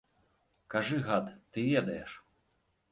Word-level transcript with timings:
Кажы, 0.75 0.97
гад, 1.11 1.25
ты 1.51 1.67
ведаеш! 1.71 2.11